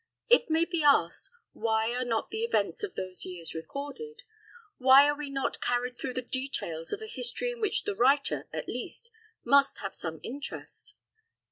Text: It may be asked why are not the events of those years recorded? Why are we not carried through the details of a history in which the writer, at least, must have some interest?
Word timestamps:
It 0.29 0.49
may 0.49 0.65
be 0.65 0.83
asked 0.83 1.29
why 1.53 1.91
are 1.91 2.03
not 2.03 2.31
the 2.31 2.41
events 2.41 2.81
of 2.81 2.95
those 2.95 3.23
years 3.23 3.53
recorded? 3.53 4.23
Why 4.79 5.07
are 5.07 5.15
we 5.15 5.29
not 5.29 5.61
carried 5.61 5.95
through 5.95 6.15
the 6.15 6.23
details 6.23 6.91
of 6.91 7.03
a 7.03 7.07
history 7.07 7.51
in 7.51 7.61
which 7.61 7.83
the 7.83 7.93
writer, 7.93 8.47
at 8.51 8.67
least, 8.67 9.11
must 9.45 9.77
have 9.81 9.93
some 9.93 10.19
interest? 10.23 10.95